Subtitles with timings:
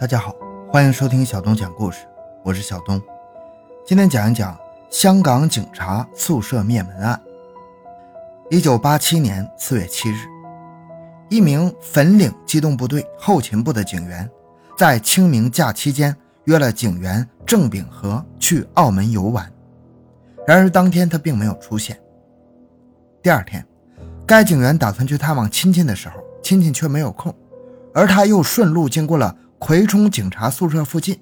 [0.00, 0.32] 大家好，
[0.70, 2.06] 欢迎收听小东讲故事，
[2.44, 3.02] 我是小东。
[3.84, 4.56] 今天讲一讲
[4.88, 7.20] 香港警察宿舍灭门案。
[8.48, 10.18] 一九八七年四月七日，
[11.28, 14.30] 一名粉岭机动部队后勤部的警员，
[14.76, 19.52] 在清明假期间约了警员郑秉和去澳门游玩。
[20.46, 22.00] 然而当天他并没有出现。
[23.20, 23.66] 第二天，
[24.24, 27.34] 该警员打算去探望亲戚的时候，亲戚却没有空，
[27.92, 29.34] 而他又顺路经过了。
[29.58, 31.20] 葵冲警察宿舍附近，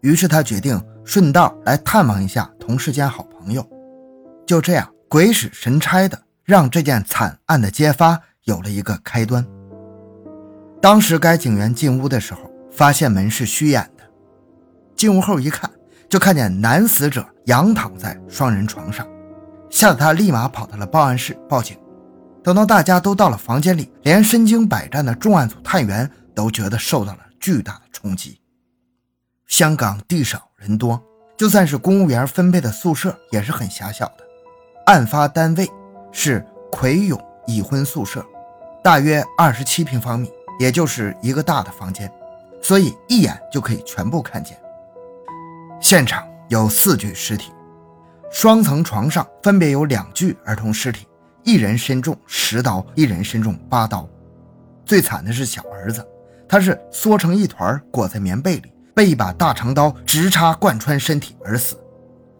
[0.00, 3.64] 于是他决定顺道来探望一下同事间好朋友。
[4.46, 9.46] 就这样，鬼使神差的让这件惨案的揭发有了一个开端。
[10.82, 14.04] 当时该警员进屋的时候，发现门是虚掩的。
[14.96, 15.70] 进屋后一看，
[16.08, 19.06] 就看见男死者仰躺在双人床上，
[19.70, 21.76] 吓得他立马跑到了报案室报警。
[22.42, 27.18] 等到大家都到了房间里，连身经百战的重案组探员都觉得受到了。
[27.38, 28.40] 巨大的冲击。
[29.46, 31.02] 香港地少人多，
[31.36, 34.24] 就算是公务员分配的宿舍也是很狭小的。
[34.86, 35.68] 案发单位
[36.12, 38.24] 是葵涌已婚宿舍，
[38.82, 42.10] 大约二十七平方米，也就是一个大的房间，
[42.62, 44.58] 所以一眼就可以全部看见。
[45.80, 47.52] 现场有四具尸体，
[48.30, 51.06] 双层床上分别有两具儿童尸体，
[51.44, 54.08] 一人身中十刀，一人身中八刀。
[54.84, 56.06] 最惨的是小儿子。
[56.48, 61.78] 他是缩成一团，裹在棉被里，被一把大长刀直插贯穿身体而死。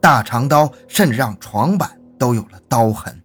[0.00, 3.22] 大长刀甚至让床板都有了刀痕。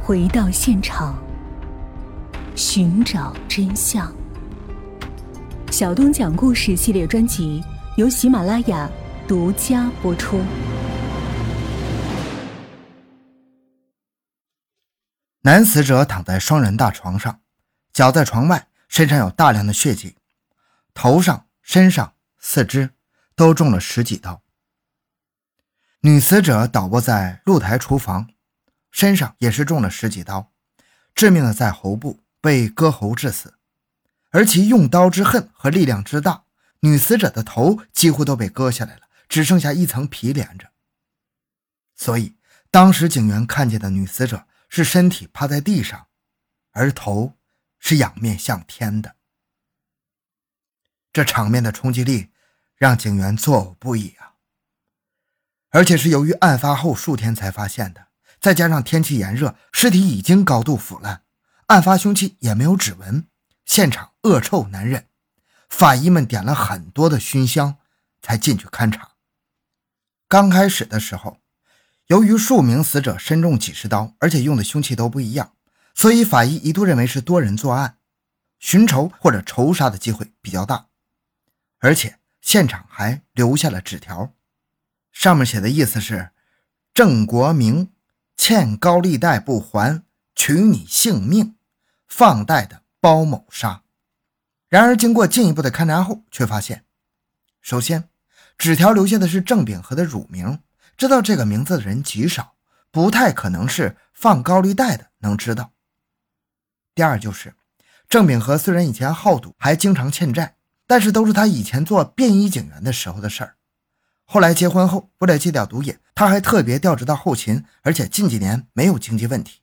[0.00, 1.18] 回到现场，
[2.54, 4.12] 寻找真相。
[5.72, 7.62] 小东讲故事系列专辑
[7.96, 8.88] 由喜马拉雅
[9.26, 10.40] 独家播出。
[15.42, 17.40] 男死者躺在双人大床上，
[17.92, 18.67] 脚在床外。
[18.88, 20.16] 身上有大量的血迹，
[20.94, 22.90] 头上、身上、四肢
[23.36, 24.42] 都中了十几刀。
[26.00, 28.30] 女死者倒卧在露台厨房，
[28.90, 30.52] 身上也是中了十几刀，
[31.14, 33.58] 致命的在喉部，被割喉致死。
[34.30, 36.44] 而其用刀之恨和力量之大，
[36.80, 40.70] 女死者的头几乎都被割下来了，只剩下一层皮连着。
[41.94, 42.36] 所以，
[42.70, 46.06] 当时警员看见的女死者是身体趴在地上，
[46.72, 47.37] 而头。
[47.78, 49.16] 是仰面向天的，
[51.12, 52.30] 这场面的冲击力
[52.76, 54.34] 让警员作呕不已啊！
[55.70, 58.08] 而且是由于案发后数天才发现的，
[58.40, 61.22] 再加上天气炎热，尸体已经高度腐烂，
[61.66, 63.26] 案发凶器也没有指纹，
[63.64, 65.06] 现场恶臭难忍。
[65.68, 67.76] 法医们点了很多的熏香，
[68.22, 69.12] 才进去勘查。
[70.26, 71.40] 刚开始的时候，
[72.06, 75.54] 由于数名死者身中几十刀，而且用的凶器都不一样。
[75.98, 77.98] 所以，法医一度认为是多人作案，
[78.60, 80.86] 寻仇或者仇杀的机会比较大，
[81.80, 84.32] 而且现场还留下了纸条，
[85.10, 86.30] 上面写的意思是
[86.94, 87.90] ：“郑国明
[88.36, 90.04] 欠高利贷不还，
[90.36, 91.56] 取你性命，
[92.06, 93.82] 放贷的包某杀。”
[94.70, 96.84] 然而，经过进一步的勘查后，却发现，
[97.60, 98.08] 首先，
[98.56, 100.60] 纸条留下的是郑秉和的乳名，
[100.96, 102.54] 知道这个名字的人极少，
[102.92, 105.72] 不太可能是放高利贷的能知道。
[106.98, 107.54] 第二就是，
[108.08, 113.54] 郑秉和虽然以前好赌，还经常欠债，但是都是他以前做便衣警员的时候的事儿。
[114.24, 119.60] 后来结婚后，为了戒掉毒瘾，他还特别调职到后勤，而且近几年没有经济问题。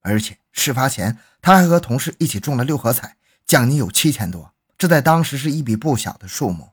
[0.00, 6.70] 而且事发前，他还和同事一起中了六合彩，奖金有七千多，这在当时是一笔不小的数目。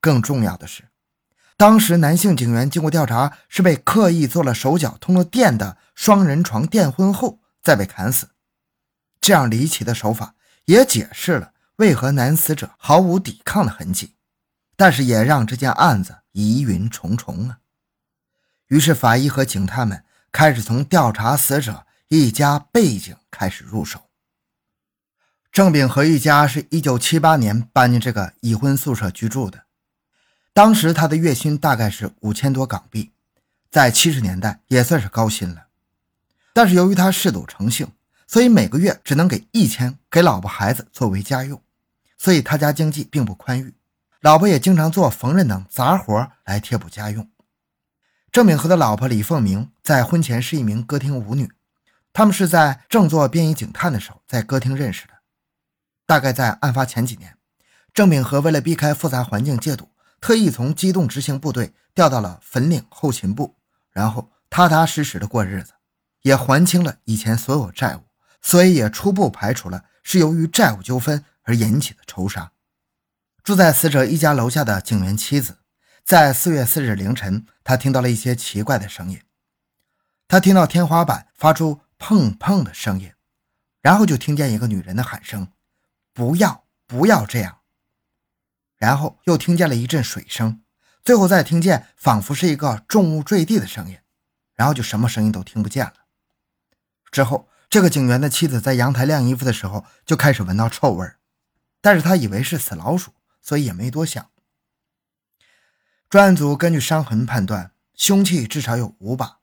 [0.00, 0.88] 更重要的是，
[1.56, 8.30] 当时男性警员经过调查，是被刻意做了手脚、通了电的双人床电婚后，再被砍死。
[9.22, 10.34] 这样离奇的手法
[10.64, 14.14] 也解释了为何男死者毫无抵抗的痕迹，
[14.76, 17.60] 但是也让这件案子疑云重重啊。
[18.66, 24.08] 于是法医和警探们开始从调查死者一家背景开始入手。
[25.52, 29.66] 郑秉和一家是一九七八年搬进这个已婚宿舍居住的，
[30.52, 33.12] 当时他的月薪大概是五千多港币，
[33.70, 35.66] 在七十年代也算是高薪了。
[36.52, 37.86] 但是由于他嗜赌成性。
[38.32, 41.62] 所以每个月只能给一千给老婆孩子作为家用，
[42.16, 43.74] 所以他家经济并不宽裕，
[44.22, 47.30] 老婆也经常做缝纫等杂活来贴补家用。
[48.30, 51.52] 郑敏和的老婆李凤鸣在婚前是一名歌厅舞女，
[52.14, 55.12] 他们是在正做便衣警探的时候在歌厅认识的。
[56.06, 57.36] 大概在案发前几年，
[57.92, 59.90] 郑敏和为了避开复杂环境戒赌，
[60.22, 63.56] 特意从机动执行部队调到了粉岭后勤部，
[63.90, 65.74] 然后踏踏实实的过日子，
[66.22, 68.00] 也还清了以前所有债务。
[68.42, 72.52] 所以也初步排除了是由于债务纠纷而引起的仇杀。
[73.42, 75.60] 住在死者一家楼下的警员妻子，
[76.04, 79.20] 在四月四日凌晨，她听到了一些奇怪的声音。
[80.28, 83.12] 他听到天花板发出碰碰的声音，
[83.82, 85.52] 然后就听见一个女人的喊声
[86.14, 87.58] ：“不要，不要这样。”
[88.78, 90.62] 然后又听见了一阵水声，
[91.04, 93.98] 最后再听见仿佛是一个重物坠地的声音，
[94.54, 95.92] 然后就什么声音都听不见了。
[97.10, 101.16] 之后，这个警员的妻子在阳台晾衣服的时候就开始闻到臭味儿
[101.80, 103.12] 但是他以为是死老鼠。
[103.44, 104.30] 所以也没多想。
[106.08, 109.38] 专案组根据伤痕判断，凶器至少有五把，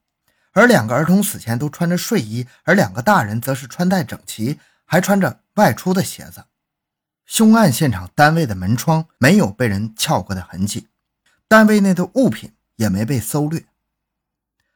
[0.53, 6.45] 而两个儿童死前都穿着睡衣，而两个大人则是穿戴整齐，还穿着外出的鞋子。
[7.25, 10.87] 凶案现场单位的门窗没有被人撬过的痕迹，
[11.49, 13.65] 单位内的物品也没被搜掠。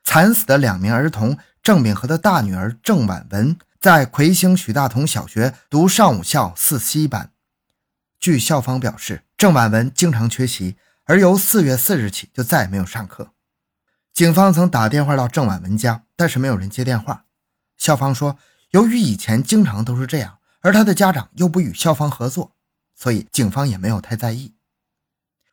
[0.03, 7.31] 惨死的两名儿童郑敏和的大女儿郑婉文在魁星许大同小学读上午校四 C 班。
[8.19, 10.75] 据校方表示，郑婉文经常缺席，
[11.05, 13.31] 而由四月四日起就再也没有上课。
[14.11, 17.23] 警方曾打电话到郑婉文家，但是没有人接电话。
[17.77, 18.37] 校方说，
[18.71, 22.51] 由于以前经常都是这样，而他的家长又不与校方合作，
[22.93, 24.53] 所以警方也没有太在意。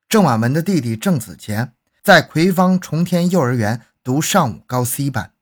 [0.08, 1.70] 郑婉文的弟弟郑子杰
[2.02, 5.32] 在魁芳崇天幼儿园读上午高 C 班，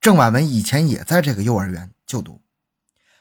[0.00, 2.40] 郑婉文以前也在这个幼儿园就读。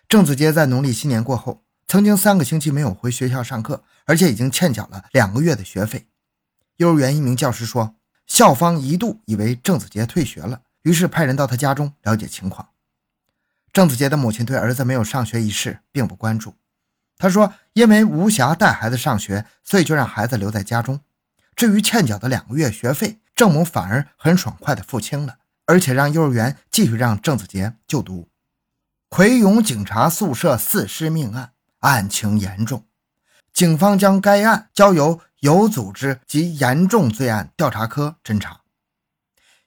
[0.07, 1.63] 郑子杰在农历新年过后。
[1.91, 6.07] 曾经三个星期没有回学校上课，而且已经欠缴了两个月的学费。
[6.77, 7.95] 幼儿园一名教师说，
[8.27, 12.69] 校方一度以为郑子杰退学了，于是派人到他家中了解情况。
[13.73, 16.53] 郑子杰的母亲对儿子没有上学一事并不关注。
[17.17, 21.01] 他说，因为无暇带孩子上学，所以就让孩子留在家中。
[21.55, 25.38] 至于欠缴的两个月学费，郑母反而很爽快地付清了，
[25.69, 28.27] 而且让幼儿园继续让郑子杰就读。
[29.07, 31.53] 葵涌警察宿舍四尸命案。
[31.79, 32.85] 案情严重，
[33.53, 38.63] 警方将该案交由有组织及严重罪案调查科侦查。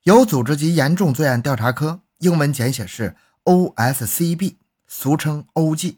[0.03, 4.57] 有组织及严重罪案调查科英文简写是 OSCB，
[4.87, 5.97] 俗称 OG。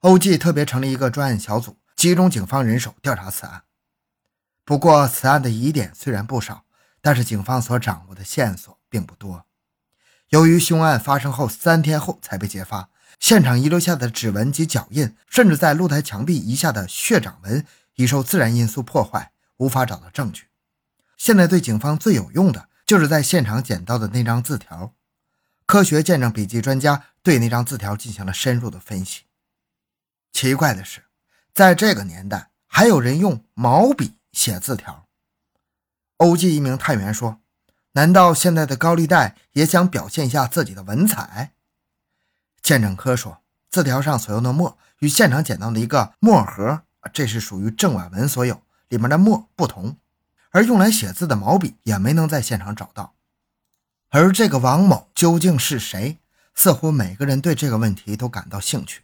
[0.00, 3.62] OG 特别成立一个专案小组，集中警方人手调查此案。
[4.64, 6.64] 不过，此案的疑点虽然不少，
[7.00, 9.46] 但是警方所掌握的线索并不多。
[10.28, 12.90] 由于凶案发生后三天后才被揭发。
[13.18, 17.66] 现场遗留下的指纹及脚印，甚至在露台墙壁遗下的血掌纹，
[17.96, 20.46] 已受自然因素破坏，无法找到证据。
[21.18, 24.94] 现在对警方最有用的，就是在现场捡到的那张字条。
[25.66, 29.24] 科学见证笔记专家对那张字条进行了深入的分析。
[30.32, 31.04] 奇怪的是，
[31.52, 34.99] 在这个年代，还有人用毛笔写字条。
[36.20, 37.40] 欧记一名探员说
[37.92, 41.52] ：“难道现在的高利贷也想表现一下自己的文采？”
[42.62, 49.96] 鉴证科说，字条上所用的墨与现场捡到的一个墨盒，这是属于郑婉文所有，里面的墨不同，
[50.50, 53.14] 而用来写字的毛笔也没能在现场找到。
[54.10, 56.18] 而这个王某究竟是谁？
[56.54, 59.00] 似乎每个人对这个问题都感到兴趣。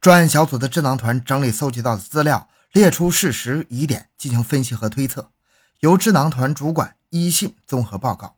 [0.00, 5.32] 专案小组的智囊团整理搜集到的资料，列出事实疑点，进行分析和推测，
[5.80, 8.36] 由智囊团主管依信综合报告。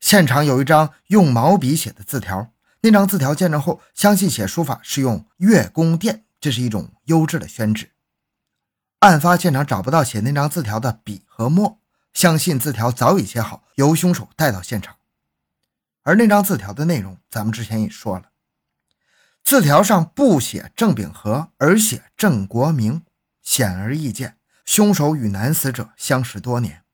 [0.00, 2.52] 现场有一张用毛笔写的字条。
[2.80, 7.90] 那张字条见证后，相信写书法是用月宫殿，这是一种优质的宣纸。
[9.00, 11.80] 案发现场找不到写那张字条的笔和墨，
[12.12, 14.96] 相信字条早已写好，由凶手带到现场。
[16.02, 18.30] 而那张字条的内容，咱们之前也说了，
[19.42, 23.02] 字条上不写郑秉和，而写郑国明，
[23.42, 24.38] 显而易见，
[24.68, 26.84] 凶手与男死者相识多年。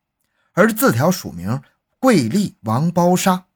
[0.52, 1.60] 而字条署名
[1.98, 3.46] 桂丽王包沙，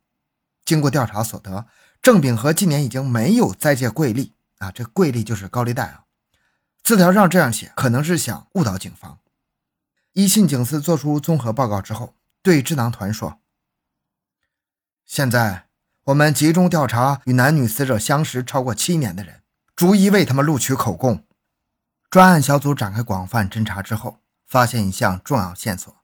[0.65, 1.69] 经过调查所得。
[2.03, 6.07] 郑秉和今年已经没有再借桂利啊，这桂利就是高利贷啊。
[6.83, 9.21] 字条上这样写，可能是想误导警方。
[10.15, 13.39] 一信警司做出综合报告之后，对智囊团说
[15.07, 15.69] ：“现在
[16.07, 19.43] 我们集中调查与男女死者相识超过七年的人，
[19.77, 21.25] 逐一为他们录取口供。”
[22.11, 25.95] 专案小组展开广泛侦查之后，发现一项重要线索：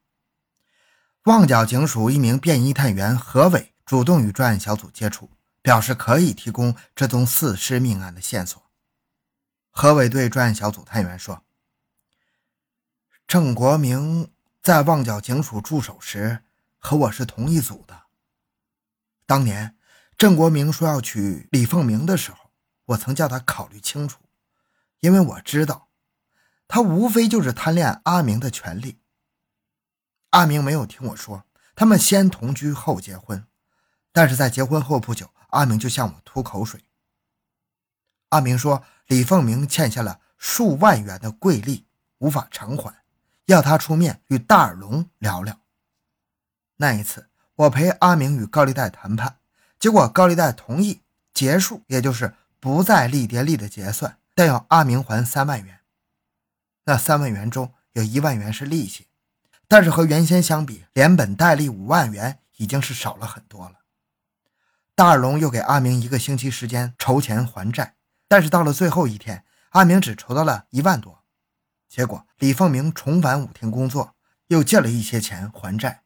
[1.25, 5.31] 旺角警署一名便衣探员何伟主动与专案小组接触。
[5.65, 8.63] 表示可以提供这宗四尸命案的线索。
[9.71, 11.43] 何伟对专案小组探员说
[13.27, 14.31] ：“郑国明
[14.63, 16.45] 在旺角警署驻守时
[16.77, 18.03] 和我是同一组的。
[19.25, 19.75] 当年
[20.19, 22.51] 郑国明说要娶李凤鸣的时候，
[22.85, 24.21] 我曾叫他考虑清楚，
[25.01, 25.89] 因为我知道
[26.69, 28.99] 他无非就是贪恋阿明的权利。
[30.31, 31.45] 阿明没有听我说，
[31.75, 33.47] 他们先同居后结婚，
[34.13, 36.83] 但是在结婚后不久。”阿明就向我吐口水。
[38.31, 41.87] 阿明说：“李凤鸣欠下了数万元的贵利，
[42.19, 43.05] 无法偿还，
[43.45, 45.61] 要他出面与大耳龙聊聊。
[46.79, 49.39] 那一次，我陪阿明与高利贷谈判，
[49.79, 51.03] 结果高利贷同意
[51.33, 55.79] 结束，也就是不再立叠利的结算，但要阿明还三万元。
[56.85, 59.07] 那三万元中有一万元是利息，
[59.69, 63.77] 但是和原先相比，连本带利五万元已经是少了很多了。
[64.95, 67.97] 大耳龙又给阿明一个星期时间筹钱还债，
[68.29, 71.25] 但是到了最后一天，阿明只筹到了一万多。
[71.89, 74.15] 结果李凤鸣重返舞厅工作，
[74.49, 76.03] 又借了一些钱还债。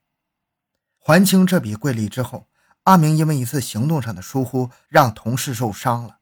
[0.99, 2.49] 还清这笔贵利之后，
[2.85, 6.19] 阿明因为一次行动上的疏忽，让同事受伤了，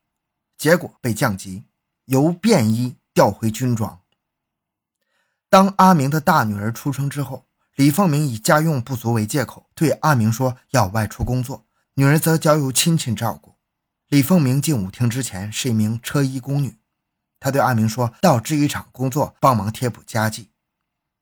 [0.57, 1.65] 结果被降级，
[2.07, 4.01] 由便衣调回军装。
[5.57, 7.47] 当阿明的大女儿出生之后，
[7.77, 13.55] 李凤鸣以家用不足为借口，对阿明说要外出工作，女儿则交由亲戚照顾。
[14.09, 16.79] 李凤鸣进舞厅之前是一名车衣工女，
[17.41, 20.51] 她对阿明说到制衣厂工作，帮忙贴补家计。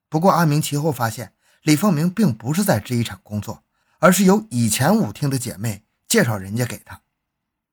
[0.08, 3.62] 不过阿明其后发现，李凤鸣并不是在制衣厂工作，
[4.00, 7.02] 而是由以前舞厅的姐妹介绍人家给他。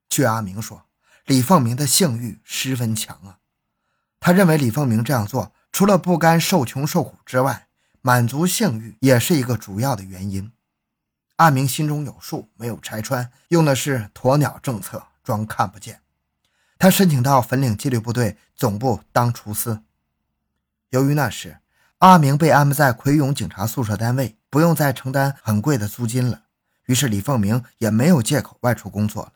[0.07, 0.85] 据阿明说，
[1.25, 3.39] 李凤鸣的性欲十分强啊，
[4.19, 5.53] 他认为李凤鸣这样做。
[5.71, 7.67] 除了不甘受穷受苦之外，
[8.01, 10.51] 满足性欲也是一个主要的原因。
[11.37, 16.01] 阿明心中有数，没有拆穿，用的是鸵鸟政策，装看不见。
[16.77, 19.81] 他申请到粉岭纪律部队总部当厨师。
[20.89, 21.59] 由于那时
[21.99, 26.43] 阿明被安排在奎勇警察宿舍单位，不用再承担很贵的租金了，
[26.87, 29.33] 于是李凤鸣也没有借口外出工作了。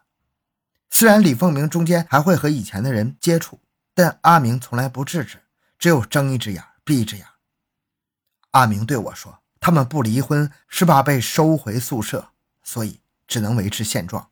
[0.89, 3.61] 虽然李凤鸣中间还会和以前的人接触，
[3.93, 5.44] 但阿明从来不制止。
[5.85, 7.27] 只有睁一只眼闭一只眼。
[8.53, 12.29] 阿明对我说：“他们不离婚是怕被收回宿舍，
[12.63, 14.31] 所以只能维持现状。”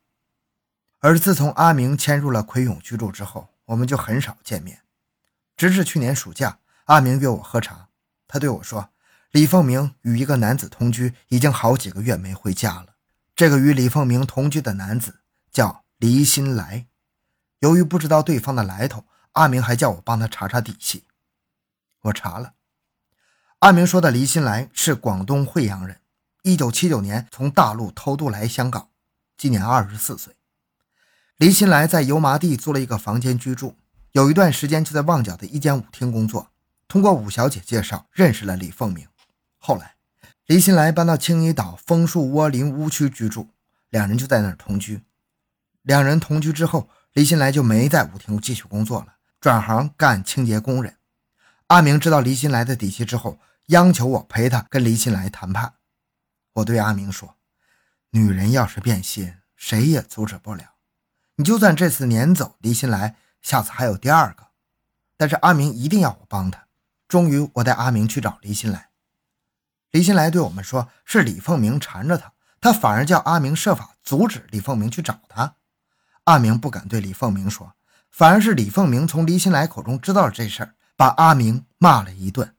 [0.98, 4.80] 而自从阿明迁入了奎勇居住之后，我们就很少见面。
[5.56, 7.86] 直至去年暑假，阿明约我喝茶，
[8.26, 8.90] 他对我说
[9.30, 12.96] ：“李凤鸣与一个男子同居，已经好几个月没回家了。
[13.36, 15.20] 这个与李凤鸣同居的男子
[15.52, 16.88] 叫黎新来。
[17.60, 21.04] 由于不知道对方的来头，阿明还叫我帮他查查底细。”
[22.04, 22.52] 我查了，
[23.60, 26.00] 阿明说的黎新来是广东惠阳人，
[26.42, 28.90] 一九七九年从大陆偷渡来香港，
[29.38, 30.34] 今年二十四岁。
[31.38, 33.76] 黎新来在油麻地租了一个房间居住，
[34.12, 36.50] 有一段时间就在旺角的一间舞厅工作。
[36.86, 39.08] 通过武小姐介绍认识了李凤鸣，
[39.58, 39.94] 后来
[40.46, 43.48] 黎新来搬到青衣岛枫树窝林屋区居住，
[43.88, 45.02] 两人就在那儿同居。
[45.80, 50.94] 两人同居之后，黎新来就没在舞厅继续工作了，转行干清洁工人。
[51.68, 55.74] 阿明知道黎新来的底细之后，央求我陪他跟黎新来谈判。
[56.54, 57.36] 我对阿明说
[58.10, 60.74] ：“女人要是变心，谁也阻止不了。
[61.36, 64.48] 你就算这次撵走黎新来，下次还有第二个。
[65.16, 66.66] 但是阿明一定要我帮他。”
[67.08, 68.90] 终于，我带阿明去找黎新来。
[69.90, 75.54] 黎新来对我们说：“是李凤鸣缠着他，他反而叫阿明设法阻止李凤鸣去找他。”
[76.24, 77.74] 阿明不敢对李凤鸣说，
[78.10, 80.74] 反而是李凤鸣从黎新来口中知道了这事儿。
[80.96, 82.54] 把阿明骂了一顿。